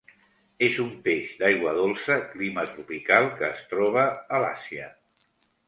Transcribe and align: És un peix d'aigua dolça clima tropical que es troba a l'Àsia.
És 0.67 0.79
un 0.83 0.87
peix 1.07 1.35
d'aigua 1.41 1.73
dolça 1.81 2.17
clima 2.33 2.65
tropical 2.71 3.31
que 3.37 3.47
es 3.51 3.63
troba 3.75 4.09
a 4.39 4.43
l'Àsia. 4.47 4.93